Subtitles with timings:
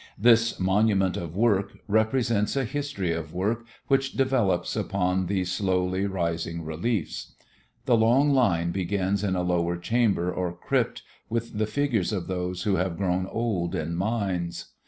[0.17, 6.65] This "Monument of Work" represents a history of work which develops upon these slowly rising
[6.65, 7.35] reliefs.
[7.85, 12.63] The long line begins in a lower chamber or crypt with the figures of those
[12.63, 14.69] who have grown old in mines.